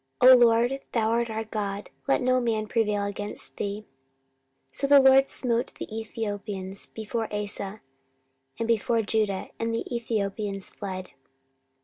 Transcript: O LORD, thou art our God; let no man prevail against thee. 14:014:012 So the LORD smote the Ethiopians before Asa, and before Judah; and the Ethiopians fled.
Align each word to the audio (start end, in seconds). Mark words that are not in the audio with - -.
O 0.19 0.35
LORD, 0.35 0.79
thou 0.93 1.11
art 1.11 1.29
our 1.29 1.43
God; 1.43 1.91
let 2.07 2.23
no 2.23 2.41
man 2.41 2.65
prevail 2.65 3.05
against 3.05 3.57
thee. 3.57 3.85
14:014:012 4.73 4.75
So 4.77 4.87
the 4.87 4.99
LORD 4.99 5.29
smote 5.29 5.75
the 5.75 5.95
Ethiopians 5.95 6.87
before 6.87 7.31
Asa, 7.31 7.81
and 8.57 8.67
before 8.67 9.03
Judah; 9.03 9.49
and 9.59 9.75
the 9.75 9.85
Ethiopians 9.95 10.71
fled. 10.71 11.11